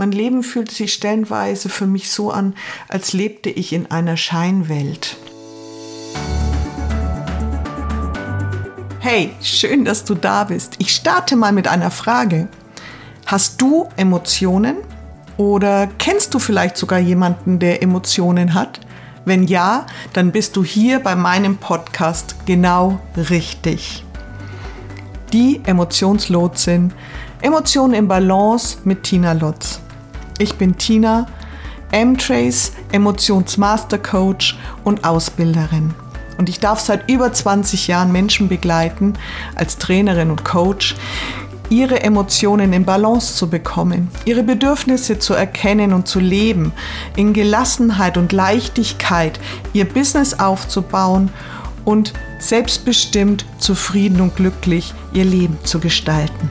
Mein 0.00 0.12
Leben 0.12 0.44
fühlte 0.44 0.72
sich 0.72 0.92
stellenweise 0.92 1.68
für 1.68 1.88
mich 1.88 2.12
so 2.12 2.30
an, 2.30 2.54
als 2.86 3.14
lebte 3.14 3.50
ich 3.50 3.72
in 3.72 3.90
einer 3.90 4.16
Scheinwelt. 4.16 5.16
Hey, 9.00 9.32
schön, 9.42 9.84
dass 9.84 10.04
du 10.04 10.14
da 10.14 10.44
bist. 10.44 10.76
Ich 10.78 10.94
starte 10.94 11.34
mal 11.34 11.50
mit 11.50 11.66
einer 11.66 11.90
Frage. 11.90 12.46
Hast 13.26 13.60
du 13.60 13.88
Emotionen? 13.96 14.76
Oder 15.36 15.88
kennst 15.98 16.32
du 16.32 16.38
vielleicht 16.38 16.76
sogar 16.76 17.00
jemanden, 17.00 17.58
der 17.58 17.82
Emotionen 17.82 18.54
hat? 18.54 18.78
Wenn 19.24 19.42
ja, 19.42 19.86
dann 20.12 20.30
bist 20.30 20.54
du 20.54 20.62
hier 20.62 21.00
bei 21.00 21.16
meinem 21.16 21.56
Podcast 21.56 22.36
genau 22.46 23.00
richtig. 23.16 24.04
Die 25.32 25.60
Emotionslotsin. 25.64 26.94
Emotionen 27.42 27.94
im 27.94 28.06
Balance 28.06 28.78
mit 28.84 29.02
Tina 29.02 29.32
Lutz. 29.32 29.80
Ich 30.38 30.54
bin 30.54 30.78
Tina, 30.78 31.26
M-Trace, 31.90 32.72
Emotionsmaster-Coach 32.92 34.56
und 34.84 35.04
Ausbilderin. 35.04 35.94
Und 36.38 36.48
ich 36.48 36.60
darf 36.60 36.78
seit 36.78 37.10
über 37.10 37.32
20 37.32 37.88
Jahren 37.88 38.12
Menschen 38.12 38.48
begleiten, 38.48 39.14
als 39.56 39.78
Trainerin 39.78 40.30
und 40.30 40.44
Coach, 40.44 40.94
ihre 41.70 42.00
Emotionen 42.02 42.72
in 42.72 42.84
Balance 42.84 43.34
zu 43.34 43.50
bekommen, 43.50 44.10
ihre 44.24 44.44
Bedürfnisse 44.44 45.18
zu 45.18 45.34
erkennen 45.34 45.92
und 45.92 46.06
zu 46.06 46.20
leben, 46.20 46.72
in 47.16 47.32
Gelassenheit 47.32 48.16
und 48.16 48.32
Leichtigkeit 48.32 49.40
ihr 49.72 49.86
Business 49.86 50.38
aufzubauen 50.38 51.30
und 51.84 52.12
selbstbestimmt, 52.38 53.44
zufrieden 53.58 54.20
und 54.20 54.36
glücklich 54.36 54.94
ihr 55.12 55.24
Leben 55.24 55.58
zu 55.64 55.80
gestalten. 55.80 56.48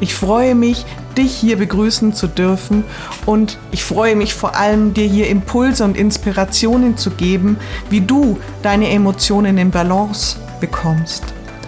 Ich 0.00 0.14
freue 0.14 0.54
mich, 0.54 0.84
dich 1.16 1.34
hier 1.34 1.56
begrüßen 1.56 2.12
zu 2.12 2.26
dürfen 2.26 2.84
und 3.24 3.58
ich 3.70 3.84
freue 3.84 4.16
mich 4.16 4.34
vor 4.34 4.56
allem, 4.56 4.94
dir 4.94 5.06
hier 5.06 5.28
Impulse 5.28 5.84
und 5.84 5.96
Inspirationen 5.96 6.96
zu 6.96 7.10
geben, 7.10 7.56
wie 7.90 8.00
du 8.00 8.38
deine 8.62 8.90
Emotionen 8.90 9.58
in 9.58 9.70
Balance 9.70 10.36
bekommst. 10.60 11.24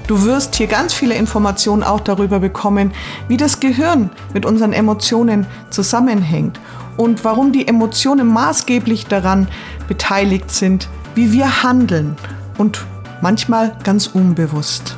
Du 0.06 0.24
wirst 0.24 0.56
hier 0.56 0.68
ganz 0.68 0.94
viele 0.94 1.14
Informationen 1.14 1.82
auch 1.82 2.00
darüber 2.00 2.40
bekommen, 2.40 2.92
wie 3.28 3.36
das 3.36 3.60
Gehirn 3.60 4.10
mit 4.32 4.46
unseren 4.46 4.72
Emotionen 4.72 5.46
zusammenhängt 5.68 6.58
und 6.96 7.24
warum 7.24 7.52
die 7.52 7.68
Emotionen 7.68 8.26
maßgeblich 8.26 9.06
daran 9.06 9.48
beteiligt 9.86 10.50
sind, 10.50 10.88
wie 11.14 11.32
wir 11.32 11.62
handeln 11.62 12.16
und 12.56 12.86
manchmal 13.20 13.76
ganz 13.84 14.06
unbewusst. 14.06 14.96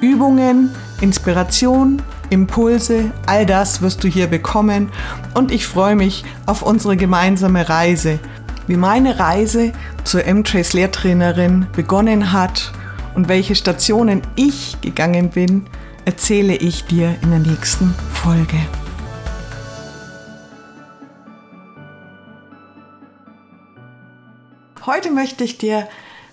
Übungen, 0.00 0.74
Inspiration, 1.00 2.02
Impulse, 2.32 3.12
all 3.26 3.44
das 3.44 3.82
wirst 3.82 4.02
du 4.02 4.08
hier 4.08 4.26
bekommen 4.26 4.90
und 5.34 5.52
ich 5.52 5.66
freue 5.66 5.96
mich 5.96 6.24
auf 6.46 6.62
unsere 6.62 6.96
gemeinsame 6.96 7.68
Reise. 7.68 8.18
Wie 8.66 8.76
meine 8.76 9.18
Reise 9.18 9.72
zur 10.04 10.24
M-Trace 10.24 10.72
Lehrtrainerin 10.72 11.66
begonnen 11.76 12.32
hat 12.32 12.72
und 13.14 13.28
welche 13.28 13.54
Stationen 13.54 14.22
ich 14.34 14.80
gegangen 14.80 15.28
bin, 15.28 15.66
erzähle 16.06 16.56
ich 16.56 16.86
dir 16.86 17.14
in 17.22 17.30
der 17.30 17.40
nächsten 17.40 17.94
Folge. 18.14 18.56
Heute 24.86 25.10
möchte 25.10 25.44
ich 25.44 25.58
dir 25.58 25.86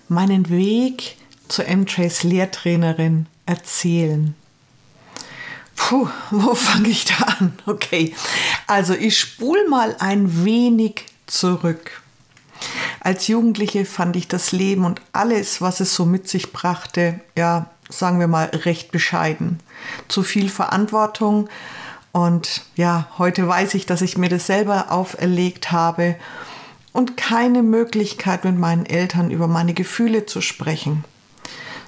meinen 0.08 0.48
Weg 0.48 1.18
zur 1.48 1.66
M-Trace 1.66 2.22
Lehrtrainerin 2.22 3.26
erzählen. 3.44 4.34
Puh, 5.80 6.08
wo 6.30 6.54
fange 6.54 6.88
ich 6.88 7.06
da 7.06 7.24
an? 7.24 7.54
Okay, 7.66 8.14
also 8.66 8.92
ich 8.94 9.18
spule 9.18 9.68
mal 9.68 9.96
ein 9.98 10.44
wenig 10.44 11.06
zurück. 11.26 12.02
Als 13.00 13.28
Jugendliche 13.28 13.86
fand 13.86 14.14
ich 14.14 14.28
das 14.28 14.52
Leben 14.52 14.84
und 14.84 15.00
alles, 15.12 15.62
was 15.62 15.80
es 15.80 15.94
so 15.94 16.04
mit 16.04 16.28
sich 16.28 16.52
brachte, 16.52 17.20
ja, 17.36 17.70
sagen 17.88 18.20
wir 18.20 18.28
mal, 18.28 18.50
recht 18.52 18.92
bescheiden. 18.92 19.58
Zu 20.06 20.22
viel 20.22 20.50
Verantwortung 20.50 21.48
und 22.12 22.62
ja, 22.76 23.08
heute 23.16 23.48
weiß 23.48 23.72
ich, 23.74 23.86
dass 23.86 24.02
ich 24.02 24.18
mir 24.18 24.28
das 24.28 24.46
selber 24.46 24.92
auferlegt 24.92 25.72
habe 25.72 26.16
und 26.92 27.16
keine 27.16 27.62
Möglichkeit 27.62 28.44
mit 28.44 28.58
meinen 28.58 28.84
Eltern 28.84 29.30
über 29.30 29.48
meine 29.48 29.72
Gefühle 29.72 30.26
zu 30.26 30.42
sprechen. 30.42 31.04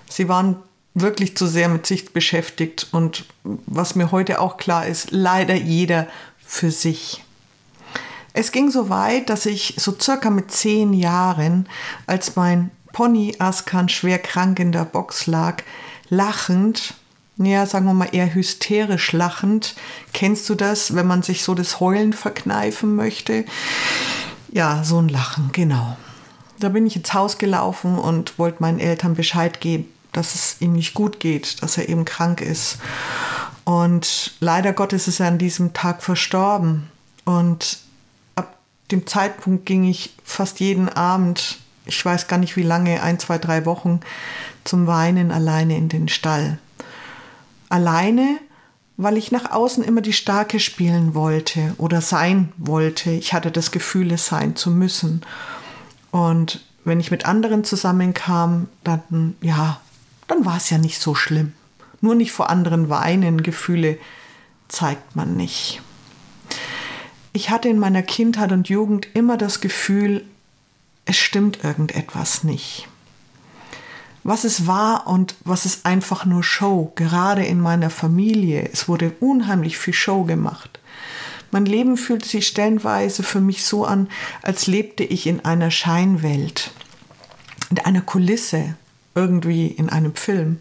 Sie 0.08 0.28
waren 0.28 0.56
wirklich 0.94 1.36
zu 1.36 1.46
sehr 1.46 1.68
mit 1.68 1.86
sich 1.86 2.12
beschäftigt 2.12 2.88
und 2.92 3.24
was 3.44 3.94
mir 3.94 4.12
heute 4.12 4.40
auch 4.40 4.56
klar 4.56 4.86
ist, 4.86 5.10
leider 5.10 5.54
jeder 5.54 6.06
für 6.44 6.70
sich. 6.70 7.24
Es 8.34 8.52
ging 8.52 8.70
so 8.70 8.88
weit, 8.88 9.30
dass 9.30 9.46
ich 9.46 9.74
so 9.78 9.94
circa 9.98 10.30
mit 10.30 10.50
zehn 10.50 10.92
Jahren, 10.92 11.68
als 12.06 12.36
mein 12.36 12.70
Pony 12.92 13.34
Askan 13.38 13.88
schwer 13.88 14.18
krank 14.18 14.58
in 14.58 14.72
der 14.72 14.84
Box 14.84 15.26
lag, 15.26 15.62
lachend, 16.08 16.94
ja, 17.38 17.66
sagen 17.66 17.86
wir 17.86 17.94
mal 17.94 18.08
eher 18.12 18.34
hysterisch 18.34 19.12
lachend. 19.12 19.74
Kennst 20.12 20.48
du 20.48 20.54
das, 20.54 20.94
wenn 20.94 21.06
man 21.06 21.22
sich 21.22 21.42
so 21.42 21.54
das 21.54 21.80
Heulen 21.80 22.12
verkneifen 22.12 22.94
möchte? 22.94 23.44
Ja, 24.50 24.84
so 24.84 25.00
ein 25.00 25.08
Lachen, 25.08 25.50
genau. 25.52 25.96
Da 26.60 26.68
bin 26.68 26.86
ich 26.86 26.94
ins 26.94 27.14
Haus 27.14 27.38
gelaufen 27.38 27.98
und 27.98 28.38
wollte 28.38 28.62
meinen 28.62 28.78
Eltern 28.78 29.14
Bescheid 29.14 29.60
geben, 29.60 29.88
dass 30.12 30.34
es 30.34 30.56
ihm 30.60 30.74
nicht 30.74 30.94
gut 30.94 31.20
geht, 31.20 31.62
dass 31.62 31.78
er 31.78 31.88
eben 31.88 32.04
krank 32.04 32.40
ist. 32.40 32.78
Und 33.64 34.32
leider 34.40 34.72
Gottes 34.72 35.08
ist 35.08 35.20
er 35.20 35.28
an 35.28 35.38
diesem 35.38 35.72
Tag 35.72 36.02
verstorben. 36.02 36.90
Und 37.24 37.78
ab 38.34 38.58
dem 38.90 39.06
Zeitpunkt 39.06 39.66
ging 39.66 39.84
ich 39.84 40.14
fast 40.24 40.60
jeden 40.60 40.88
Abend, 40.88 41.58
ich 41.86 42.04
weiß 42.04 42.28
gar 42.28 42.38
nicht 42.38 42.56
wie 42.56 42.62
lange, 42.62 43.02
ein, 43.02 43.18
zwei, 43.18 43.38
drei 43.38 43.64
Wochen, 43.64 44.00
zum 44.64 44.86
Weinen 44.86 45.30
alleine 45.30 45.76
in 45.76 45.88
den 45.88 46.08
Stall. 46.08 46.58
Alleine, 47.68 48.38
weil 48.96 49.16
ich 49.16 49.32
nach 49.32 49.50
außen 49.50 49.82
immer 49.82 50.02
die 50.02 50.12
Starke 50.12 50.60
spielen 50.60 51.14
wollte 51.14 51.74
oder 51.78 52.00
sein 52.00 52.52
wollte. 52.56 53.10
Ich 53.10 53.32
hatte 53.32 53.50
das 53.50 53.70
Gefühl, 53.70 54.12
es 54.12 54.26
sein 54.26 54.56
zu 54.56 54.70
müssen. 54.70 55.22
Und 56.10 56.60
wenn 56.84 57.00
ich 57.00 57.10
mit 57.10 57.26
anderen 57.26 57.64
zusammenkam, 57.64 58.68
dann, 58.84 59.36
ja, 59.40 59.80
dann 60.28 60.44
war 60.44 60.56
es 60.56 60.70
ja 60.70 60.78
nicht 60.78 61.00
so 61.00 61.14
schlimm. 61.14 61.52
Nur 62.00 62.14
nicht 62.14 62.32
vor 62.32 62.50
anderen 62.50 62.88
weinen, 62.88 63.42
Gefühle 63.42 63.98
zeigt 64.68 65.14
man 65.14 65.36
nicht. 65.36 65.82
Ich 67.32 67.50
hatte 67.50 67.68
in 67.68 67.78
meiner 67.78 68.02
Kindheit 68.02 68.52
und 68.52 68.68
Jugend 68.68 69.08
immer 69.14 69.36
das 69.36 69.60
Gefühl, 69.60 70.24
es 71.04 71.16
stimmt 71.16 71.64
irgendetwas 71.64 72.44
nicht. 72.44 72.88
Was 74.24 74.44
es 74.44 74.66
war 74.66 75.06
und 75.06 75.34
was 75.44 75.66
ist 75.66 75.84
einfach 75.84 76.24
nur 76.24 76.44
Show, 76.44 76.92
gerade 76.94 77.44
in 77.44 77.60
meiner 77.60 77.90
Familie. 77.90 78.68
Es 78.72 78.86
wurde 78.86 79.14
unheimlich 79.20 79.78
viel 79.78 79.94
Show 79.94 80.24
gemacht. 80.24 80.78
Mein 81.50 81.66
Leben 81.66 81.96
fühlte 81.96 82.28
sich 82.28 82.46
stellenweise 82.46 83.22
für 83.22 83.40
mich 83.40 83.64
so 83.64 83.84
an, 83.84 84.08
als 84.42 84.66
lebte 84.66 85.04
ich 85.04 85.26
in 85.26 85.44
einer 85.44 85.70
Scheinwelt, 85.70 86.70
in 87.70 87.78
einer 87.80 88.00
Kulisse, 88.00 88.76
irgendwie 89.14 89.66
in 89.66 89.88
einem 89.88 90.14
Film. 90.14 90.58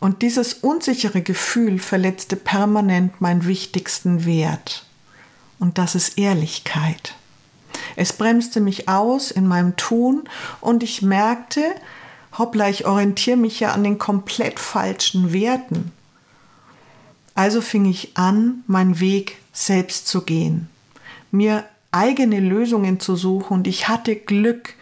Und 0.00 0.22
dieses 0.22 0.54
unsichere 0.54 1.20
Gefühl 1.20 1.78
verletzte 1.78 2.36
permanent 2.36 3.20
meinen 3.20 3.46
wichtigsten 3.46 4.24
Wert. 4.24 4.86
Und 5.58 5.76
das 5.76 5.94
ist 5.94 6.18
Ehrlichkeit. 6.18 7.14
Es 7.96 8.14
bremste 8.14 8.60
mich 8.60 8.88
aus 8.88 9.30
in 9.30 9.46
meinem 9.46 9.76
Tun 9.76 10.24
und 10.60 10.82
ich 10.82 11.02
merkte, 11.02 11.62
hoppla, 12.38 12.70
ich 12.70 12.86
orientiere 12.86 13.36
mich 13.36 13.60
ja 13.60 13.72
an 13.72 13.84
den 13.84 13.98
komplett 13.98 14.58
falschen 14.58 15.32
Werten. 15.32 15.92
Also 17.34 17.60
fing 17.60 17.84
ich 17.84 18.16
an, 18.16 18.64
meinen 18.66 19.00
Weg 19.00 19.36
selbst 19.52 20.08
zu 20.08 20.22
gehen, 20.22 20.68
mir 21.30 21.64
eigene 21.92 22.40
Lösungen 22.40 23.00
zu 23.00 23.16
suchen 23.16 23.54
und 23.54 23.66
ich 23.66 23.88
hatte 23.88 24.16
Glück, 24.16 24.74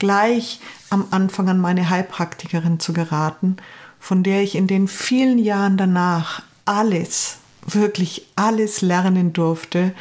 gleich 0.00 0.58
am 0.90 1.06
Anfang 1.12 1.48
an 1.48 1.60
meine 1.60 1.88
Heilpraktikerin 1.88 2.80
zu 2.80 2.92
geraten, 2.92 3.58
von 4.00 4.24
der 4.24 4.42
ich 4.42 4.56
in 4.56 4.66
den 4.66 4.88
vielen 4.88 5.38
Jahren 5.38 5.76
danach 5.76 6.42
alles, 6.64 7.36
wirklich 7.64 8.26
alles 8.34 8.80
lernen 8.80 9.32
durfte, 9.32 9.94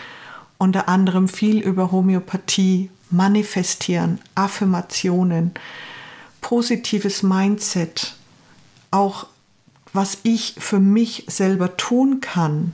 unter 0.57 0.89
anderem 0.89 1.27
viel 1.27 1.59
über 1.59 1.91
Homöopathie, 1.91 2.89
Manifestieren, 3.11 4.19
Affirmationen, 4.35 5.51
positives 6.41 7.23
Mindset, 7.23 8.15
auch 8.91 9.27
was 9.93 10.19
ich 10.23 10.55
für 10.59 10.79
mich 10.79 11.25
selber 11.27 11.75
tun 11.75 12.21
kann, 12.21 12.73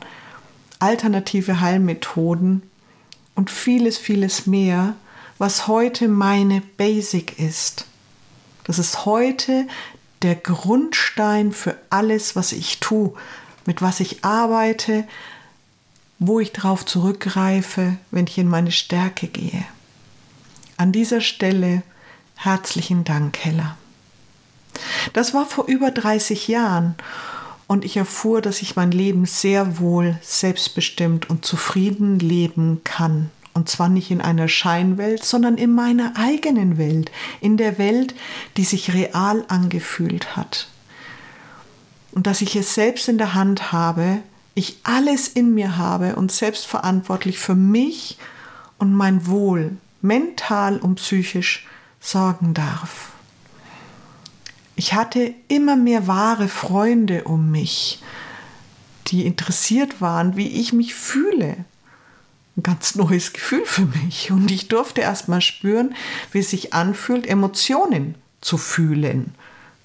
alternative 0.80 1.62
Heilmethoden 1.62 2.63
und 3.33 3.50
vieles, 3.50 3.98
vieles 3.98 4.45
mehr, 4.45 4.95
was 5.38 5.68
heute 5.68 6.08
meine 6.08 6.62
Basic 6.78 7.40
ist. 7.40 7.86
Das 8.64 8.80
ist 8.80 9.06
heute 9.06 9.68
der 10.22 10.36
Grundstein 10.36 11.52
für 11.52 11.78
alles, 11.90 12.36
was 12.36 12.52
ich 12.52 12.80
tue, 12.80 13.14
mit 13.66 13.82
was 13.82 14.00
ich 14.00 14.24
arbeite, 14.24 15.08
wo 16.20 16.40
ich 16.40 16.54
darauf 16.54 16.86
zurückgreife, 16.86 17.98
wenn 18.12 18.28
ich 18.28 18.38
in 18.38 18.48
meine 18.48 18.72
Stärke 18.72 19.28
gehe. 19.28 19.66
An 20.78 20.92
dieser 20.92 21.22
Stelle 21.22 21.84
herzlichen 22.36 23.04
Dank, 23.04 23.38
Hella. 23.40 23.78
Das 25.14 25.34
war 25.34 25.46
vor 25.46 25.66
über 25.66 25.92
30 25.92 26.48
Jahren 26.48 26.96
und 27.68 27.86
ich 27.86 27.98
erfuhr, 27.98 28.42
dass 28.42 28.62
ich 28.62 28.76
mein 28.76 28.92
Leben 28.92 29.26
sehr 29.26 29.80
wohl 29.80 30.18
selbstbestimmt 30.22 31.30
und 31.30 31.46
zufrieden 31.46 32.20
leben 32.20 32.82
kann. 32.84 33.32
Und 33.56 33.69
zwar 33.69 33.88
nicht 33.88 34.12
in 34.12 34.19
einer 34.19 34.50
Scheinwelt, 34.50 35.24
sondern 35.24 35.57
in 35.57 35.72
meiner 35.72 36.18
eigenen 36.18 36.78
Welt, 36.78 37.10
in 37.40 37.56
der 37.56 37.78
Welt, 37.78 38.13
die 38.57 38.66
sich 38.66 38.94
real 38.94 39.46
angefühlt 39.48 40.36
hat. 40.36 40.68
Und 42.12 42.28
dass 42.28 42.42
ich 42.42 42.57
es 42.57 42.75
selbst 42.75 43.07
in 43.07 43.18
der 43.18 43.34
Hand 43.34 43.72
habe, 43.72 44.19
ich 44.56 44.80
alles 44.84 45.30
in 45.30 45.54
mir 45.54 45.78
habe 45.78 46.18
und 46.18 46.34
selbstverantwortlich 46.34 47.40
für 47.40 47.56
mich 47.56 48.18
und 48.78 48.94
mein 48.94 49.25
Wohl, 49.25 49.78
mental 50.01 50.78
und 50.78 50.96
psychisch, 50.96 51.66
sorgen 52.01 52.54
darf. 52.54 53.13
Ich 54.75 54.94
hatte 54.94 55.34
immer 55.48 55.78
mehr 55.78 56.08
wahre 56.08 56.50
Freunde 56.50 57.24
um 57.24 57.51
mich, 57.51 58.04
die 59.08 59.25
interessiert 59.25 60.01
waren, 60.01 60.36
wie 60.36 60.60
ich 60.60 60.74
mich 60.74 60.94
fühle. 60.94 61.56
Ein 62.57 62.63
ganz 62.63 62.96
neues 62.96 63.34
Gefühl 63.34 63.66
für 63.66 63.86
mich. 63.86 64.31
Und 64.31 64.50
ich 64.50 64.68
durfte 64.68 65.02
erst 65.02 65.28
mal 65.28 65.42
spüren, 65.42 65.96
wie 66.31 66.40
es 66.40 66.50
sich 66.50 66.74
anfühlt, 66.74 67.28
Emotionen 67.28 68.16
zu 68.42 68.57
fühlen, 68.57 69.34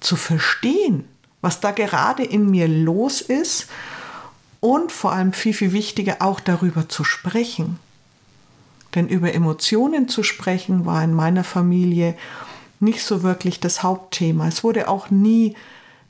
zu 0.01 0.17
verstehen, 0.17 1.05
was 1.41 1.61
da 1.61 1.73
gerade 1.73 2.23
in 2.23 2.51
mir 2.51 2.69
los 2.69 3.21
ist 3.21 3.69
und 4.61 4.93
vor 4.93 5.13
allem 5.13 5.33
viel, 5.33 5.55
viel 5.55 5.73
wichtiger, 5.73 6.17
auch 6.21 6.39
darüber 6.39 6.89
zu 6.89 7.03
sprechen. 7.03 7.79
Denn 8.95 9.09
über 9.09 9.33
Emotionen 9.33 10.09
zu 10.09 10.23
sprechen 10.23 10.85
war 10.85 11.03
in 11.03 11.15
meiner 11.15 11.45
Familie 11.45 12.17
nicht 12.81 13.03
so 13.03 13.23
wirklich 13.23 13.61
das 13.61 13.83
Hauptthema. 13.83 14.49
Es 14.49 14.65
wurde 14.65 14.89
auch 14.89 15.11
nie 15.11 15.55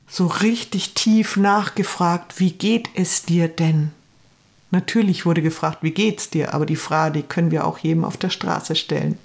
so 0.07 0.27
richtig 0.27 0.93
tief 0.93 1.37
nachgefragt, 1.37 2.39
wie 2.39 2.51
geht 2.51 2.89
es 2.95 3.23
dir 3.23 3.47
denn? 3.47 3.91
Natürlich 4.71 5.25
wurde 5.25 5.41
gefragt, 5.41 5.79
wie 5.81 5.91
geht's 5.91 6.29
dir, 6.29 6.53
aber 6.53 6.65
die 6.65 6.77
Frage, 6.77 7.23
können 7.23 7.51
wir 7.51 7.65
auch 7.65 7.77
jedem 7.79 8.05
auf 8.05 8.17
der 8.17 8.29
Straße 8.29 8.75
stellen. 8.75 9.17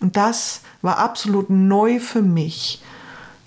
Und 0.00 0.16
das 0.16 0.60
war 0.82 0.98
absolut 0.98 1.50
neu 1.50 1.98
für 1.98 2.22
mich, 2.22 2.82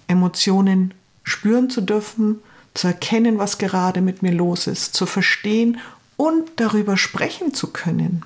Emotionen 0.07 0.93
spüren 1.23 1.69
zu 1.69 1.81
dürfen, 1.81 2.41
zu 2.73 2.87
erkennen, 2.87 3.37
was 3.37 3.57
gerade 3.57 4.01
mit 4.01 4.21
mir 4.21 4.31
los 4.31 4.67
ist, 4.67 4.93
zu 4.93 5.05
verstehen 5.05 5.79
und 6.15 6.49
darüber 6.57 6.97
sprechen 6.97 7.53
zu 7.53 7.67
können. 7.71 8.23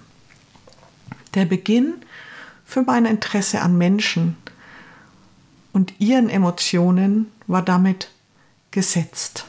Der 1.33 1.45
Beginn 1.45 1.95
für 2.65 2.83
mein 2.83 3.05
Interesse 3.05 3.61
an 3.61 3.77
Menschen 3.77 4.37
und 5.73 5.93
ihren 5.99 6.29
Emotionen 6.29 7.31
war 7.47 7.61
damit 7.61 8.09
gesetzt. 8.71 9.45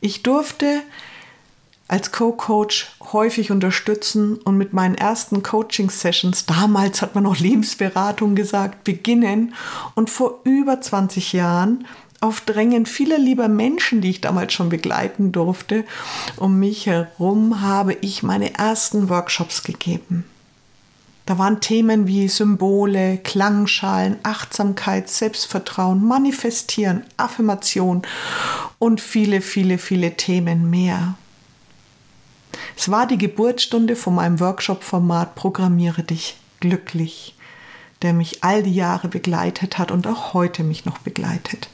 Ich 0.00 0.22
durfte 0.22 0.82
als 1.86 2.12
Co-Coach 2.12 2.96
häufig 3.12 3.50
unterstützen 3.50 4.36
und 4.36 4.56
mit 4.56 4.72
meinen 4.72 4.94
ersten 4.94 5.42
Coaching-Sessions, 5.42 6.46
damals 6.46 7.02
hat 7.02 7.14
man 7.14 7.24
noch 7.24 7.38
Lebensberatung 7.40 8.34
gesagt, 8.34 8.84
beginnen 8.84 9.54
und 9.94 10.10
vor 10.10 10.40
über 10.44 10.80
20 10.80 11.32
Jahren 11.32 11.86
auf 12.20 12.40
Drängen 12.40 12.86
vieler 12.86 13.18
lieber 13.18 13.48
Menschen, 13.48 14.00
die 14.00 14.10
ich 14.10 14.20
damals 14.22 14.54
schon 14.54 14.70
begleiten 14.70 15.30
durfte, 15.30 15.84
um 16.36 16.58
mich 16.58 16.86
herum 16.86 17.60
habe 17.60 17.98
ich 18.00 18.22
meine 18.22 18.54
ersten 18.54 19.10
Workshops 19.10 19.62
gegeben. 19.62 20.24
Da 21.26 21.38
waren 21.38 21.60
Themen 21.60 22.06
wie 22.06 22.28
Symbole, 22.28 23.18
Klangschalen, 23.18 24.16
Achtsamkeit, 24.22 25.08
Selbstvertrauen, 25.08 26.04
Manifestieren, 26.04 27.02
Affirmation 27.16 28.02
und 28.78 29.00
viele, 29.00 29.40
viele, 29.40 29.78
viele 29.78 30.16
Themen 30.16 30.68
mehr. 30.68 31.14
Es 32.76 32.90
war 32.90 33.06
die 33.06 33.18
Geburtsstunde 33.18 33.96
von 33.96 34.14
meinem 34.14 34.40
Workshop-Format 34.40 35.34
Programmiere 35.34 36.02
dich 36.02 36.36
glücklich, 36.60 37.36
der 38.02 38.12
mich 38.12 38.42
all 38.42 38.62
die 38.62 38.74
Jahre 38.74 39.08
begleitet 39.08 39.78
hat 39.78 39.90
und 39.90 40.06
auch 40.06 40.34
heute 40.34 40.64
mich 40.64 40.84
noch 40.84 40.98
begleitet. 40.98 41.68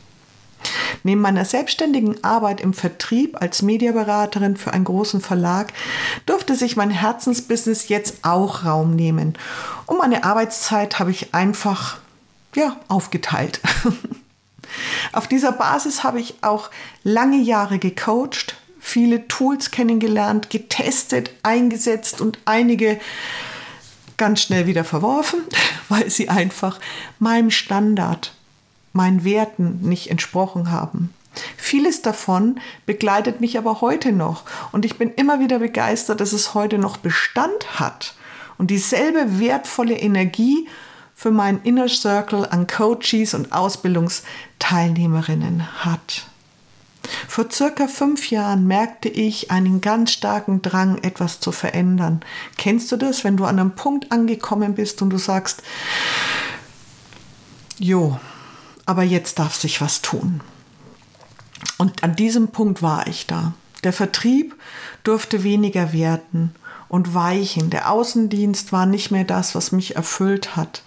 Neben 1.02 1.20
meiner 1.20 1.44
selbstständigen 1.44 2.22
Arbeit 2.22 2.60
im 2.60 2.74
Vertrieb 2.74 3.40
als 3.40 3.62
Mediaberaterin 3.62 4.56
für 4.56 4.72
einen 4.72 4.84
großen 4.84 5.20
Verlag 5.20 5.72
durfte 6.26 6.54
sich 6.54 6.76
mein 6.76 6.90
Herzensbusiness 6.90 7.88
jetzt 7.88 8.18
auch 8.22 8.64
Raum 8.64 8.94
nehmen. 8.94 9.38
Und 9.86 9.98
meine 9.98 10.24
Arbeitszeit 10.24 10.98
habe 10.98 11.10
ich 11.10 11.34
einfach 11.34 11.98
ja, 12.54 12.76
aufgeteilt. 12.88 13.60
Auf 15.12 15.26
dieser 15.26 15.52
Basis 15.52 16.04
habe 16.04 16.20
ich 16.20 16.34
auch 16.42 16.70
lange 17.02 17.38
Jahre 17.38 17.78
gecoacht, 17.78 18.56
viele 18.90 19.26
Tools 19.28 19.70
kennengelernt, 19.70 20.50
getestet, 20.50 21.30
eingesetzt 21.42 22.20
und 22.20 22.38
einige 22.44 23.00
ganz 24.16 24.42
schnell 24.42 24.66
wieder 24.66 24.84
verworfen, 24.84 25.40
weil 25.88 26.10
sie 26.10 26.28
einfach 26.28 26.78
meinem 27.18 27.50
Standard 27.50 28.34
meinen 28.92 29.24
Werten 29.24 29.78
nicht 29.82 30.10
entsprochen 30.10 30.72
haben. 30.72 31.14
Vieles 31.56 32.02
davon 32.02 32.58
begleitet 32.86 33.40
mich 33.40 33.56
aber 33.56 33.80
heute 33.80 34.10
noch 34.10 34.42
und 34.72 34.84
ich 34.84 34.98
bin 34.98 35.14
immer 35.14 35.38
wieder 35.38 35.60
begeistert, 35.60 36.20
dass 36.20 36.32
es 36.32 36.54
heute 36.54 36.76
noch 36.76 36.96
Bestand 36.96 37.78
hat 37.78 38.16
und 38.58 38.72
dieselbe 38.72 39.38
wertvolle 39.38 39.96
Energie 39.96 40.66
für 41.14 41.30
meinen 41.30 41.62
Inner 41.62 41.88
Circle 41.88 42.46
an 42.46 42.66
Coaches 42.66 43.34
und 43.34 43.52
Ausbildungsteilnehmerinnen 43.52 45.84
hat. 45.84 46.26
Vor 47.40 47.50
circa 47.50 47.88
fünf 47.88 48.30
Jahren 48.30 48.66
merkte 48.66 49.08
ich 49.08 49.50
einen 49.50 49.80
ganz 49.80 50.12
starken 50.12 50.60
Drang, 50.60 50.98
etwas 50.98 51.40
zu 51.40 51.52
verändern. 51.52 52.20
Kennst 52.58 52.92
du 52.92 52.98
das, 52.98 53.24
wenn 53.24 53.38
du 53.38 53.46
an 53.46 53.58
einem 53.58 53.70
Punkt 53.70 54.12
angekommen 54.12 54.74
bist 54.74 55.00
und 55.00 55.08
du 55.08 55.16
sagst, 55.16 55.62
Jo, 57.78 58.20
aber 58.84 59.04
jetzt 59.04 59.38
darf 59.38 59.54
sich 59.54 59.80
was 59.80 60.02
tun. 60.02 60.42
Und 61.78 62.04
an 62.04 62.14
diesem 62.14 62.48
Punkt 62.48 62.82
war 62.82 63.06
ich 63.06 63.26
da. 63.26 63.54
Der 63.84 63.94
Vertrieb 63.94 64.54
durfte 65.02 65.42
weniger 65.42 65.94
werden 65.94 66.54
und 66.90 67.14
weichen. 67.14 67.70
Der 67.70 67.90
Außendienst 67.90 68.70
war 68.70 68.84
nicht 68.84 69.10
mehr 69.10 69.24
das, 69.24 69.54
was 69.54 69.72
mich 69.72 69.96
erfüllt 69.96 70.56
hat. 70.56 70.82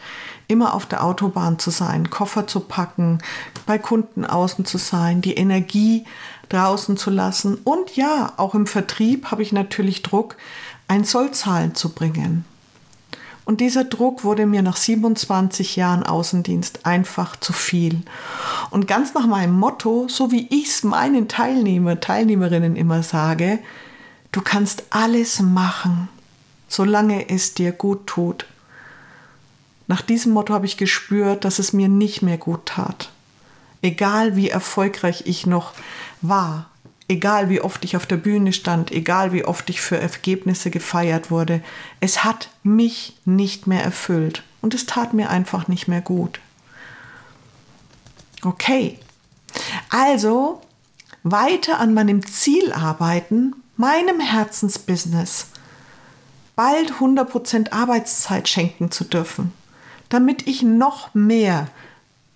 Immer 0.47 0.75
auf 0.75 0.85
der 0.85 1.03
Autobahn 1.03 1.57
zu 1.57 1.71
sein, 1.71 2.11
Koffer 2.11 2.45
zu 2.45 2.59
packen, 2.59 3.23
bei 3.65 3.79
Kunden 3.79 4.23
außen 4.23 4.65
zu 4.65 4.77
sein, 4.77 5.21
die 5.21 5.33
Energie 5.33 6.05
draußen 6.53 6.97
zu 6.97 7.09
lassen. 7.09 7.57
Und 7.63 7.95
ja, 7.95 8.33
auch 8.37 8.55
im 8.55 8.67
Vertrieb 8.67 9.31
habe 9.31 9.41
ich 9.41 9.51
natürlich 9.51 10.03
Druck, 10.03 10.37
ein 10.87 11.03
Sollzahlen 11.03 11.75
zu 11.75 11.89
bringen. 11.89 12.45
Und 13.45 13.59
dieser 13.59 13.83
Druck 13.83 14.23
wurde 14.23 14.45
mir 14.45 14.61
nach 14.61 14.77
27 14.77 15.75
Jahren 15.75 16.03
Außendienst 16.03 16.85
einfach 16.85 17.35
zu 17.35 17.51
viel. 17.51 18.01
Und 18.69 18.87
ganz 18.87 19.13
nach 19.13 19.27
meinem 19.27 19.57
Motto, 19.59 20.07
so 20.07 20.31
wie 20.31 20.47
ich 20.49 20.69
es 20.69 20.83
meinen 20.83 21.27
Teilnehmer, 21.27 21.99
Teilnehmerinnen 21.99 22.77
immer 22.77 23.03
sage, 23.03 23.59
du 24.31 24.41
kannst 24.41 24.83
alles 24.91 25.41
machen, 25.41 26.07
solange 26.69 27.29
es 27.29 27.53
dir 27.53 27.73
gut 27.73 28.07
tut. 28.07 28.45
Nach 29.87 30.01
diesem 30.01 30.31
Motto 30.31 30.53
habe 30.53 30.65
ich 30.65 30.77
gespürt, 30.77 31.43
dass 31.43 31.59
es 31.59 31.73
mir 31.73 31.89
nicht 31.89 32.21
mehr 32.21 32.37
gut 32.37 32.65
tat. 32.65 33.09
Egal 33.83 34.37
wie 34.37 34.49
erfolgreich 34.49 35.23
ich 35.25 35.45
noch 35.45 35.73
war, 36.21 36.69
egal 37.09 37.49
wie 37.49 37.59
oft 37.59 37.83
ich 37.83 37.97
auf 37.97 38.05
der 38.05 38.15
Bühne 38.15 38.53
stand, 38.53 38.91
egal 38.91 39.33
wie 39.33 39.43
oft 39.43 39.69
ich 39.69 39.81
für 39.81 39.99
Ergebnisse 39.99 40.71
gefeiert 40.71 41.29
wurde, 41.29 41.61
es 41.99 42.23
hat 42.23 42.49
mich 42.63 43.17
nicht 43.25 43.67
mehr 43.67 43.83
erfüllt 43.83 44.43
und 44.61 44.73
es 44.73 44.85
tat 44.85 45.13
mir 45.13 45.29
einfach 45.29 45.67
nicht 45.67 45.89
mehr 45.89 45.99
gut. 45.99 46.39
Okay, 48.41 48.99
also 49.89 50.61
weiter 51.23 51.79
an 51.79 51.93
meinem 51.93 52.25
Ziel 52.25 52.71
arbeiten, 52.71 53.53
meinem 53.75 54.21
Herzensbusiness, 54.21 55.47
bald 56.55 56.93
100% 56.93 57.73
Arbeitszeit 57.73 58.47
schenken 58.47 58.91
zu 58.91 59.03
dürfen, 59.03 59.51
damit 60.07 60.47
ich 60.47 60.61
noch 60.61 61.13
mehr 61.13 61.67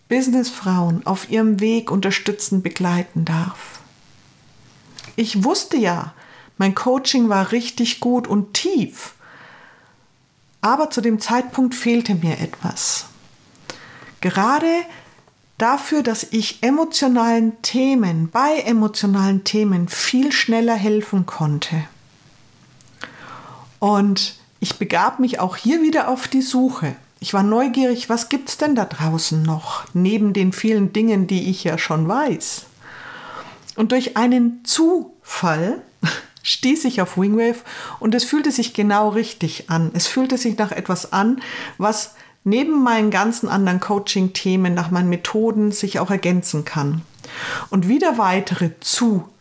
Businessfrauen 0.10 1.06
auf 1.06 1.30
ihrem 1.30 1.60
Weg 1.60 1.92
unterstützen, 1.92 2.62
begleiten 2.62 3.26
darf. 3.26 3.80
Ich 5.16 5.44
wusste 5.44 5.78
ja, 5.78 6.14
mein 6.58 6.76
Coaching 6.76 7.30
war 7.30 7.52
richtig 7.52 8.00
gut 8.00 8.28
und 8.28 8.54
tief. 8.54 9.14
Aber 10.62 10.90
zu 10.90 11.02
dem 11.02 11.20
Zeitpunkt 11.20 11.76
fehlte 11.76 12.16
mir 12.16 12.40
etwas. 12.40 13.06
Gerade 14.22 14.72
dafür, 15.58 16.04
dass 16.04 16.28
ich 16.32 16.64
emotionalen 16.64 17.62
Themen, 17.62 18.30
bei 18.30 18.62
emotionalen 18.66 19.44
Themen 19.44 19.88
viel 19.88 20.32
schneller 20.32 20.76
helfen 20.76 21.26
konnte. 21.26 21.84
Und 23.80 24.36
ich 24.60 24.78
begab 24.78 25.20
mich 25.20 25.40
auch 25.40 25.56
hier 25.56 25.82
wieder 25.82 26.08
auf 26.08 26.28
die 26.28 26.42
Suche. 26.42 26.96
Ich 27.20 27.34
war 27.34 27.44
neugierig, 27.44 28.10
was 28.10 28.30
gibt's 28.30 28.58
denn 28.58 28.76
da 28.76 28.86
draußen 28.86 29.42
noch, 29.42 29.86
neben 29.94 30.34
den 30.34 30.54
vielen 30.54 30.94
Dingen, 30.94 31.28
die 31.28 31.50
ich 31.50 31.64
ja 31.64 31.78
schon 31.78 32.08
weiß. 32.08 32.66
Und 33.76 33.92
durch 33.92 34.18
einen 34.18 34.64
Zufall 34.64 35.82
stieß 36.44 36.86
ich 36.86 37.02
auf 37.02 37.18
Wingwave 37.18 37.62
und 38.00 38.14
es 38.14 38.24
fühlte 38.24 38.52
sich 38.52 38.74
genau 38.74 39.10
richtig 39.10 39.70
an. 39.70 39.92
Es 39.94 40.08
fühlte 40.08 40.38
sich 40.38 40.58
nach 40.58 40.72
etwas 40.72 41.12
an, 41.12 41.42
was 41.78 42.16
neben 42.44 42.84
meinen 42.84 43.12
ganzen 43.12 43.50
anderen 43.50 43.80
Coaching-Themen, 43.80 44.74
nach 44.74 44.92
meinen 44.92 45.10
Methoden 45.10 45.72
sich 45.72 46.00
auch 46.00 46.12
ergänzen 46.12 46.66
kann. 46.66 47.02
Und 47.70 47.88
wieder 47.88 48.18
weitere 48.18 48.72
Zufälle 48.80 49.37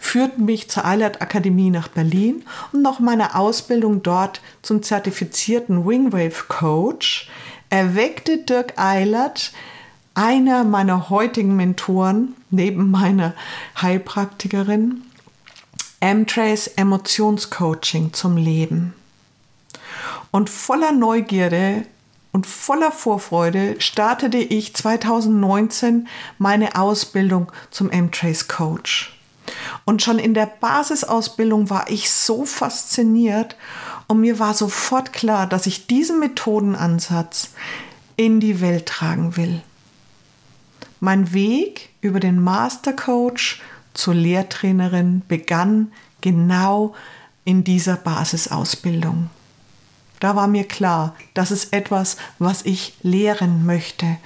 führten 0.00 0.44
mich 0.44 0.68
zur 0.68 0.84
Eilert 0.84 1.22
Akademie 1.22 1.70
nach 1.70 1.88
Berlin 1.88 2.44
und 2.72 2.82
nach 2.82 2.98
meiner 2.98 3.36
Ausbildung 3.38 4.02
dort 4.02 4.40
zum 4.62 4.82
zertifizierten 4.82 5.86
Wingwave 5.86 6.44
Coach 6.48 7.30
erweckte 7.70 8.38
Dirk 8.38 8.78
Eilert, 8.78 9.52
einer 10.14 10.64
meiner 10.64 11.10
heutigen 11.10 11.56
Mentoren, 11.56 12.34
neben 12.50 12.90
meiner 12.90 13.34
Heilpraktikerin, 13.80 15.02
M-Trace 16.00 16.68
Emotionscoaching 16.76 18.12
zum 18.12 18.36
Leben. 18.36 18.94
Und 20.30 20.50
voller 20.50 20.92
Neugierde 20.92 21.84
und 22.32 22.46
voller 22.46 22.92
Vorfreude 22.92 23.80
startete 23.80 24.38
ich 24.38 24.74
2019 24.74 26.08
meine 26.38 26.76
Ausbildung 26.76 27.50
zum 27.70 27.90
M-Trace 27.90 28.48
Coach. 28.48 29.18
Und 29.84 30.02
schon 30.02 30.18
in 30.18 30.34
der 30.34 30.46
Basisausbildung 30.46 31.70
war 31.70 31.88
ich 31.88 32.10
so 32.10 32.44
fasziniert 32.44 33.56
und 34.06 34.20
mir 34.20 34.38
war 34.38 34.54
sofort 34.54 35.12
klar, 35.12 35.46
dass 35.46 35.66
ich 35.66 35.86
diesen 35.86 36.20
Methodenansatz 36.20 37.50
in 38.16 38.40
die 38.40 38.60
Welt 38.60 38.86
tragen 38.86 39.36
will. 39.36 39.62
Mein 41.00 41.32
Weg 41.32 41.90
über 42.00 42.20
den 42.20 42.42
Master 42.42 42.92
Coach 42.92 43.62
zur 43.94 44.14
Lehrtrainerin 44.14 45.22
begann 45.28 45.92
genau 46.20 46.94
in 47.44 47.64
dieser 47.64 47.96
Basisausbildung. 47.96 49.30
Da 50.20 50.36
war 50.36 50.48
mir 50.48 50.64
klar, 50.64 51.14
das 51.34 51.50
ist 51.50 51.72
etwas, 51.72 52.16
was 52.38 52.62
ich 52.64 52.94
lehren 53.02 53.64
möchte. 53.64 54.18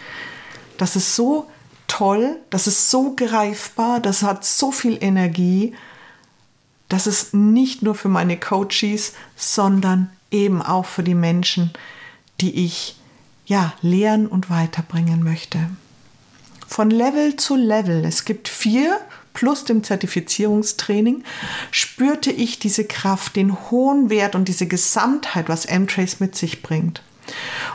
Das 0.78 0.96
ist 0.96 1.14
so 1.16 1.50
toll, 1.86 2.38
das 2.50 2.66
ist 2.66 2.90
so 2.90 3.14
greifbar, 3.14 4.00
das 4.00 4.22
hat 4.22 4.44
so 4.44 4.72
viel 4.72 4.96
Energie, 5.02 5.74
dass 6.88 7.06
es 7.06 7.32
nicht 7.32 7.82
nur 7.82 7.94
für 7.94 8.08
meine 8.08 8.38
Coaches, 8.38 9.12
sondern 9.36 10.10
eben 10.30 10.62
auch 10.62 10.86
für 10.86 11.02
die 11.02 11.14
Menschen, 11.14 11.72
die 12.40 12.64
ich 12.64 12.96
ja 13.46 13.74
lehren 13.82 14.26
und 14.26 14.50
weiterbringen 14.50 15.22
möchte. 15.22 15.58
Von 16.66 16.90
Level 16.90 17.36
zu 17.36 17.56
Level. 17.56 18.04
Es 18.04 18.24
gibt 18.24 18.48
vier 18.48 18.98
plus 19.34 19.64
dem 19.64 19.82
Zertifizierungstraining 19.84 21.24
spürte 21.70 22.30
ich 22.30 22.58
diese 22.58 22.84
Kraft, 22.84 23.36
den 23.36 23.70
hohen 23.70 24.10
Wert 24.10 24.34
und 24.34 24.48
diese 24.48 24.66
Gesamtheit, 24.66 25.48
was 25.48 25.64
M-Trace 25.64 26.20
mit 26.20 26.36
sich 26.36 26.62
bringt. 26.62 27.02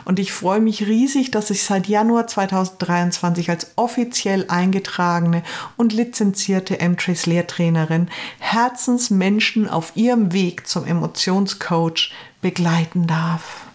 Und 0.04 0.18
ich 0.18 0.32
freue 0.32 0.60
mich 0.60 0.86
riesig, 0.86 1.30
dass 1.30 1.50
ich 1.50 1.62
seit 1.62 1.86
Januar 1.86 2.26
2023 2.26 3.50
als 3.50 3.72
offiziell 3.76 4.44
eingetragene 4.48 5.42
und 5.76 5.92
lizenzierte 5.92 6.80
M-Trace 6.80 7.26
Lehrtrainerin 7.26 8.08
Herzensmenschen 8.38 9.68
auf 9.68 9.92
ihrem 9.94 10.32
Weg 10.32 10.66
zum 10.66 10.86
Emotionscoach 10.86 12.12
begleiten 12.40 13.06
darf. 13.06 13.67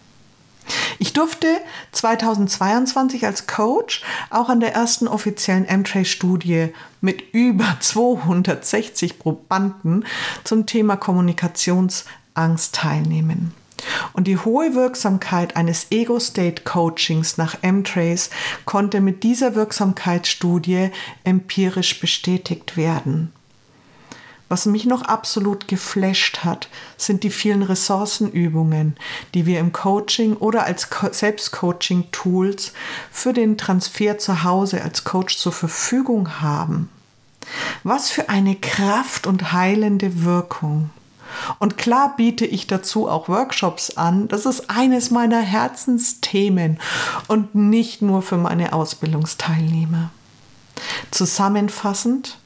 Ich 0.99 1.13
durfte 1.13 1.47
2022 1.91 3.25
als 3.25 3.47
Coach 3.47 4.01
auch 4.29 4.49
an 4.49 4.59
der 4.59 4.73
ersten 4.73 5.07
offiziellen 5.07 5.65
M-Trace-Studie 5.65 6.69
mit 7.01 7.33
über 7.33 7.77
260 7.79 9.19
Probanden 9.19 10.05
zum 10.43 10.65
Thema 10.65 10.95
Kommunikationsangst 10.95 12.75
teilnehmen. 12.75 13.53
Und 14.13 14.27
die 14.27 14.37
hohe 14.37 14.75
Wirksamkeit 14.75 15.55
eines 15.55 15.87
Ego-State-Coachings 15.91 17.37
nach 17.37 17.57
M-Trace 17.61 18.29
konnte 18.65 19.01
mit 19.01 19.23
dieser 19.23 19.55
Wirksamkeitsstudie 19.55 20.89
empirisch 21.23 21.99
bestätigt 21.99 22.77
werden. 22.77 23.33
Was 24.53 24.67
mich 24.67 24.85
noch 24.85 25.01
absolut 25.01 25.67
geflasht 25.67 26.43
hat, 26.43 26.67
sind 26.95 27.23
die 27.23 27.31
vielen 27.31 27.63
Ressourcenübungen, 27.63 28.95
die 29.33 29.47
wir 29.47 29.59
im 29.59 29.73
Coaching 29.73 30.35
oder 30.35 30.65
als 30.65 30.87
Selbstcoaching-Tools 31.11 32.71
für 33.11 33.33
den 33.33 33.57
Transfer 33.57 34.19
zu 34.19 34.43
Hause 34.43 34.83
als 34.83 35.05
Coach 35.05 35.39
zur 35.39 35.53
Verfügung 35.53 36.39
haben. 36.39 36.91
Was 37.81 38.11
für 38.11 38.29
eine 38.29 38.53
Kraft 38.53 39.25
und 39.25 39.53
heilende 39.53 40.23
Wirkung. 40.23 40.91
Und 41.57 41.79
klar 41.79 42.13
biete 42.15 42.45
ich 42.45 42.67
dazu 42.67 43.09
auch 43.09 43.27
Workshops 43.29 43.97
an. 43.97 44.27
Das 44.27 44.45
ist 44.45 44.69
eines 44.69 45.09
meiner 45.09 45.41
Herzensthemen 45.41 46.79
und 47.27 47.55
nicht 47.55 48.03
nur 48.03 48.21
für 48.21 48.37
meine 48.37 48.71
Ausbildungsteilnehmer. 48.73 50.11
Zusammenfassend, 51.09 52.37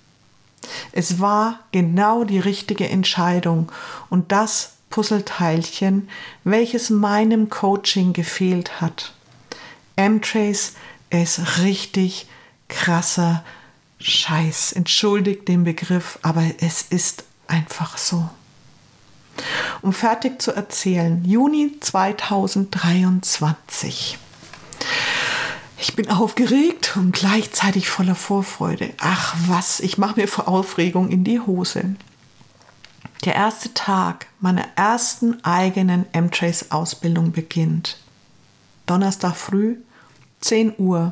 es 0.91 1.19
war 1.19 1.59
genau 1.71 2.23
die 2.23 2.39
richtige 2.39 2.89
Entscheidung 2.89 3.71
und 4.09 4.31
das 4.31 4.73
Puzzleteilchen, 4.89 6.09
welches 6.43 6.89
meinem 6.89 7.49
Coaching 7.49 8.13
gefehlt 8.13 8.81
hat. 8.81 9.13
M-Trace 9.95 10.73
ist 11.09 11.61
richtig 11.61 12.27
krasser 12.67 13.43
Scheiß. 13.99 14.73
Entschuldigt 14.73 15.47
den 15.47 15.63
Begriff, 15.63 16.19
aber 16.21 16.43
es 16.59 16.83
ist 16.83 17.23
einfach 17.47 17.97
so. 17.97 18.29
Um 19.81 19.93
fertig 19.93 20.39
zu 20.41 20.51
erzählen, 20.51 21.23
Juni 21.25 21.77
2023. 21.79 24.19
Ich 25.79 25.95
bin 25.95 26.09
aufgeregt 26.09 26.97
und 26.97 27.13
gleichzeitig 27.13 27.87
voller 27.87 28.15
Vorfreude. 28.15 28.93
Ach 28.99 29.35
was, 29.47 29.79
ich 29.79 29.99
mache 29.99 30.19
mir 30.19 30.27
vor 30.27 30.47
Aufregung 30.47 31.09
in 31.09 31.23
die 31.23 31.39
Hose. 31.39 31.95
Der 33.25 33.35
erste 33.35 33.73
Tag 33.73 34.27
meiner 34.39 34.65
ersten 34.75 35.43
eigenen 35.43 36.05
M-Trace-Ausbildung 36.13 37.31
beginnt. 37.31 37.97
Donnerstag 38.87 39.35
früh, 39.35 39.77
10 40.41 40.75
Uhr. 40.77 41.11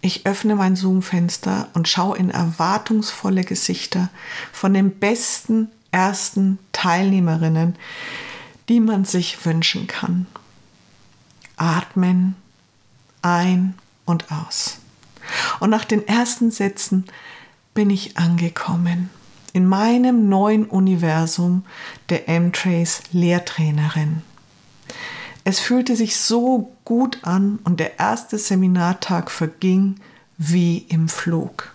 Ich 0.00 0.26
öffne 0.26 0.54
mein 0.54 0.76
Zoom-Fenster 0.76 1.68
und 1.74 1.88
schaue 1.88 2.16
in 2.16 2.30
erwartungsvolle 2.30 3.44
Gesichter 3.44 4.08
von 4.52 4.72
den 4.72 4.98
besten 4.98 5.68
ersten 5.90 6.58
Teilnehmerinnen, 6.72 7.76
die 8.68 8.80
man 8.80 9.04
sich 9.04 9.44
wünschen 9.44 9.86
kann. 9.86 10.26
Atmen, 11.56 12.36
ein 13.26 13.74
und 14.04 14.30
aus. 14.30 14.78
Und 15.58 15.70
nach 15.70 15.84
den 15.84 16.06
ersten 16.06 16.50
Sätzen 16.50 17.04
bin 17.74 17.90
ich 17.90 18.16
angekommen 18.16 19.10
in 19.52 19.66
meinem 19.66 20.28
neuen 20.28 20.66
Universum 20.66 21.64
der 22.10 22.28
M-Trace 22.28 23.02
Lehrtrainerin. 23.12 24.22
Es 25.44 25.60
fühlte 25.60 25.96
sich 25.96 26.16
so 26.16 26.72
gut 26.84 27.20
an 27.22 27.58
und 27.64 27.80
der 27.80 27.98
erste 27.98 28.38
Seminartag 28.38 29.30
verging 29.30 29.96
wie 30.36 30.78
im 30.88 31.08
Flug. 31.08 31.72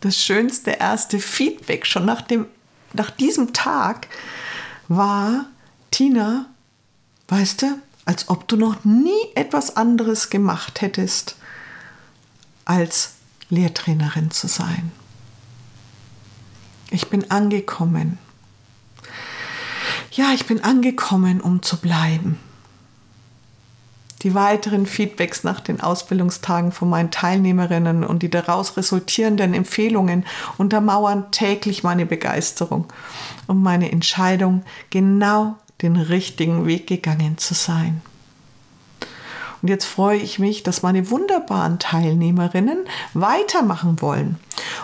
Das 0.00 0.18
schönste 0.20 0.72
erste 0.72 1.20
Feedback 1.20 1.86
schon 1.86 2.04
nach, 2.04 2.22
dem, 2.22 2.46
nach 2.92 3.10
diesem 3.10 3.52
Tag 3.52 4.08
war, 4.88 5.46
Tina, 5.90 6.46
weißt 7.28 7.62
du, 7.62 7.78
als 8.06 8.30
ob 8.30 8.48
du 8.48 8.56
noch 8.56 8.84
nie 8.84 9.20
etwas 9.34 9.76
anderes 9.76 10.30
gemacht 10.30 10.80
hättest, 10.80 11.36
als 12.64 13.14
Lehrtrainerin 13.50 14.30
zu 14.30 14.46
sein. 14.48 14.92
Ich 16.90 17.10
bin 17.10 17.30
angekommen. 17.30 18.18
Ja, 20.12 20.32
ich 20.32 20.46
bin 20.46 20.64
angekommen, 20.64 21.40
um 21.40 21.62
zu 21.62 21.76
bleiben. 21.76 22.38
Die 24.22 24.34
weiteren 24.34 24.86
Feedbacks 24.86 25.44
nach 25.44 25.60
den 25.60 25.80
Ausbildungstagen 25.80 26.72
von 26.72 26.88
meinen 26.88 27.10
Teilnehmerinnen 27.10 28.02
und 28.02 28.22
die 28.22 28.30
daraus 28.30 28.76
resultierenden 28.76 29.52
Empfehlungen 29.52 30.24
untermauern 30.58 31.30
täglich 31.32 31.82
meine 31.82 32.06
Begeisterung 32.06 32.86
und 33.46 33.62
meine 33.62 33.92
Entscheidung, 33.92 34.64
genau 34.90 35.56
den 35.82 35.96
richtigen 35.96 36.66
Weg 36.66 36.86
gegangen 36.86 37.38
zu 37.38 37.54
sein. 37.54 38.00
Und 39.62 39.68
jetzt 39.68 39.84
freue 39.84 40.18
ich 40.18 40.38
mich, 40.38 40.62
dass 40.62 40.82
meine 40.82 41.10
wunderbaren 41.10 41.78
Teilnehmerinnen 41.78 42.86
weitermachen 43.14 44.00
wollen 44.00 44.38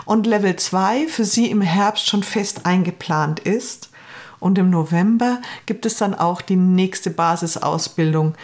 und 0.05 0.27
Level 0.27 0.55
2 0.55 1.07
für 1.07 1.25
sie 1.25 1.49
im 1.49 1.61
Herbst 1.61 2.07
schon 2.07 2.23
fest 2.23 2.65
eingeplant 2.65 3.39
ist. 3.39 3.89
Und 4.39 4.57
im 4.57 4.69
November 4.69 5.41
gibt 5.67 5.85
es 5.85 5.95
dann 5.95 6.13
auch 6.13 6.41
die 6.41 6.57
nächste 6.57 7.11
Basisausbildung. 7.11 8.35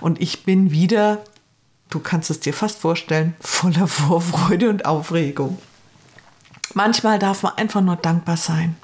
Und 0.00 0.20
ich 0.20 0.44
bin 0.44 0.72
wieder, 0.72 1.24
du 1.88 2.00
kannst 2.00 2.28
es 2.28 2.40
dir 2.40 2.52
fast 2.52 2.80
vorstellen, 2.80 3.34
voller 3.40 3.86
Vorfreude 3.88 4.68
und 4.68 4.84
Aufregung. 4.84 5.58
Manchmal 6.74 7.18
darf 7.18 7.42
man 7.42 7.54
einfach 7.56 7.80
nur 7.80 7.96
dankbar 7.96 8.36
sein. 8.36 8.76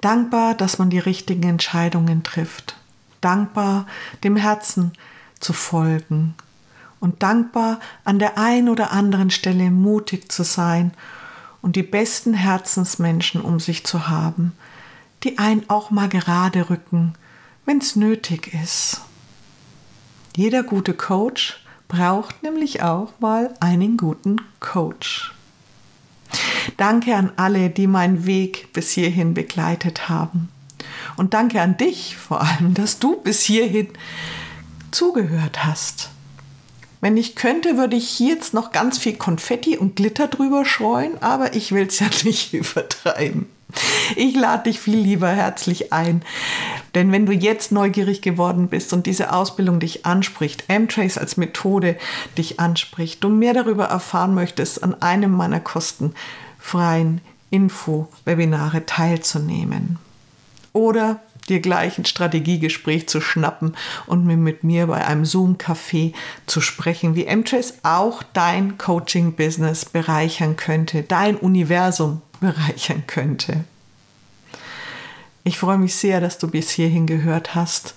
Dankbar, 0.00 0.54
dass 0.54 0.78
man 0.78 0.90
die 0.90 0.98
richtigen 0.98 1.42
Entscheidungen 1.44 2.22
trifft. 2.22 2.76
Dankbar, 3.20 3.86
dem 4.24 4.36
Herzen 4.36 4.92
zu 5.40 5.52
folgen. 5.52 6.34
Und 7.00 7.22
dankbar, 7.22 7.80
an 8.04 8.18
der 8.18 8.38
einen 8.38 8.68
oder 8.68 8.92
anderen 8.92 9.30
Stelle 9.30 9.70
mutig 9.70 10.30
zu 10.30 10.44
sein 10.44 10.92
und 11.60 11.76
die 11.76 11.82
besten 11.82 12.34
Herzensmenschen 12.34 13.40
um 13.40 13.60
sich 13.60 13.84
zu 13.84 14.08
haben, 14.08 14.52
die 15.22 15.38
einen 15.38 15.68
auch 15.68 15.90
mal 15.90 16.08
gerade 16.08 16.70
rücken, 16.70 17.14
wenn 17.64 17.78
es 17.78 17.96
nötig 17.96 18.52
ist. 18.54 19.00
Jeder 20.34 20.62
gute 20.62 20.94
Coach 20.94 21.64
braucht 21.88 22.42
nämlich 22.42 22.82
auch 22.82 23.12
mal 23.20 23.52
einen 23.60 23.96
guten 23.96 24.36
Coach. 24.60 25.34
Danke 26.76 27.14
an 27.14 27.32
alle, 27.36 27.70
die 27.70 27.86
meinen 27.86 28.26
Weg 28.26 28.72
bis 28.72 28.90
hierhin 28.90 29.34
begleitet 29.34 30.08
haben. 30.08 30.48
Und 31.16 31.34
danke 31.34 31.60
an 31.60 31.76
dich 31.76 32.16
vor 32.16 32.40
allem, 32.40 32.74
dass 32.74 32.98
du 32.98 33.16
bis 33.16 33.42
hierhin 33.42 33.88
zugehört 34.90 35.64
hast. 35.64 36.10
Wenn 37.00 37.16
ich 37.16 37.34
könnte, 37.34 37.76
würde 37.76 37.96
ich 37.96 38.08
hier 38.08 38.34
jetzt 38.34 38.54
noch 38.54 38.70
ganz 38.70 38.96
viel 38.96 39.16
Konfetti 39.16 39.76
und 39.76 39.96
Glitter 39.96 40.28
drüber 40.28 40.64
streuen, 40.64 41.20
aber 41.20 41.54
ich 41.54 41.72
will 41.72 41.86
es 41.86 41.98
ja 41.98 42.06
nicht 42.24 42.54
übertreiben. 42.54 43.46
Ich 44.16 44.34
lade 44.36 44.64
dich 44.64 44.78
viel 44.78 44.98
lieber 44.98 45.28
herzlich 45.28 45.92
ein. 45.92 46.22
Denn 46.94 47.10
wenn 47.10 47.26
du 47.26 47.32
jetzt 47.32 47.72
neugierig 47.72 48.20
geworden 48.20 48.68
bist 48.68 48.92
und 48.92 49.06
diese 49.06 49.32
Ausbildung 49.32 49.80
dich 49.80 50.04
anspricht, 50.04 50.64
M-Trace 50.68 51.18
als 51.18 51.36
Methode 51.36 51.96
dich 52.36 52.60
anspricht, 52.60 53.24
du 53.24 53.30
mehr 53.30 53.54
darüber 53.54 53.86
erfahren 53.86 54.34
möchtest, 54.34 54.84
an 54.84 55.00
einem 55.00 55.32
meiner 55.32 55.60
kostenfreien 56.62 57.20
Info-Webinare 57.50 58.86
teilzunehmen. 58.86 59.98
Oder 60.72 61.20
dir 61.48 61.60
gleich 61.60 61.98
ein 61.98 62.04
Strategiegespräch 62.04 63.08
zu 63.08 63.20
schnappen 63.20 63.76
und 64.06 64.24
mit 64.24 64.64
mir 64.64 64.86
bei 64.86 65.04
einem 65.04 65.24
Zoom-Café 65.24 66.14
zu 66.46 66.60
sprechen, 66.60 67.14
wie 67.14 67.26
M-Trace 67.26 67.74
auch 67.82 68.22
dein 68.32 68.78
Coaching-Business 68.78 69.86
bereichern 69.86 70.56
könnte, 70.56 71.02
dein 71.02 71.36
Universum 71.36 72.22
bereichern 72.40 73.04
könnte. 73.06 73.64
Ich 75.44 75.58
freue 75.58 75.78
mich 75.78 75.96
sehr, 75.96 76.20
dass 76.20 76.38
du 76.38 76.48
bis 76.48 76.70
hierhin 76.70 77.06
gehört 77.06 77.54
hast. 77.56 77.94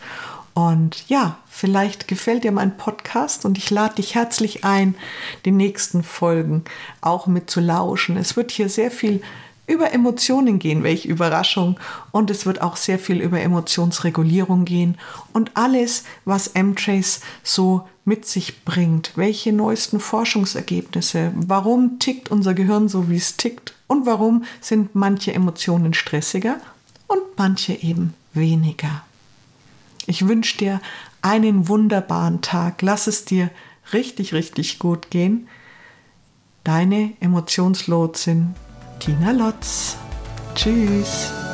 Und 0.55 1.07
ja, 1.09 1.38
vielleicht 1.50 2.07
gefällt 2.07 2.45
dir 2.45 2.53
mein 2.53 2.77
Podcast 2.77 3.43
und 3.43 3.57
ich 3.57 3.69
lade 3.69 3.95
dich 3.95 4.15
herzlich 4.15 4.63
ein, 4.63 4.95
die 5.43 5.51
nächsten 5.51 6.01
Folgen 6.01 6.63
auch 7.01 7.27
mit 7.27 7.50
zu 7.50 7.59
lauschen. 7.59 8.15
Es 8.15 8.38
wird 8.38 8.51
hier 8.51 8.69
sehr 8.69 8.89
viel 8.89 9.21
über 9.67 9.91
Emotionen 9.91 10.57
gehen, 10.57 10.81
welche 10.83 11.09
Überraschung. 11.09 11.77
Und 12.12 12.29
es 12.29 12.45
wird 12.45 12.62
auch 12.62 12.77
sehr 12.77 13.00
viel 13.00 13.19
über 13.19 13.41
Emotionsregulierung 13.41 14.63
gehen 14.63 14.97
und 15.33 15.51
alles, 15.55 16.05
was 16.24 16.47
M-Trace 16.47 17.19
so 17.43 17.88
mit 18.05 18.25
sich 18.25 18.63
bringt. 18.63 19.12
Welche 19.15 19.51
neuesten 19.51 20.00
Forschungsergebnisse? 20.00 21.33
Warum 21.35 22.00
tickt 22.00 22.29
unser 22.31 22.53
Gehirn 22.53 22.88
so, 22.88 23.09
wie 23.09 23.17
es 23.17 23.38
tickt? 23.38 23.74
Und 23.88 24.05
warum 24.05 24.45
sind 24.62 24.95
manche 24.95 25.33
Emotionen 25.33 25.93
stressiger 25.93 26.62
und 27.07 27.21
manche 27.35 27.74
eben 27.74 28.13
weniger? 28.33 29.04
Ich 30.07 30.27
wünsche 30.27 30.57
dir 30.57 30.81
einen 31.22 31.68
wunderbaren 31.68 32.41
Tag. 32.41 32.81
Lass 32.81 33.07
es 33.07 33.25
dir 33.25 33.50
richtig, 33.94 34.33
richtig 34.33 34.79
gut 34.79 35.09
gehen. 35.09 35.48
Deine 36.63 37.13
Emotionslotsin 37.20 38.55
Tina 39.00 39.31
Lotz. 39.31 39.98
Tschüss. 40.55 41.45